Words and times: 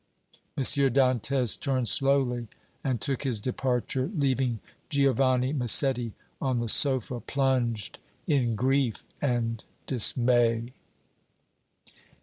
M. 0.57 0.63
Dantès 0.63 1.59
turned 1.59 1.87
slowly 1.87 2.47
and 2.83 2.99
took 2.99 3.21
his 3.21 3.39
departure, 3.39 4.09
leaving 4.15 4.59
Giovanni 4.89 5.53
Massetti 5.53 6.13
on 6.41 6.57
the 6.57 6.69
sofa 6.69 7.19
plunged 7.19 7.99
in 8.25 8.55
grief 8.55 9.07
and 9.21 9.63
dismay. 9.85 10.73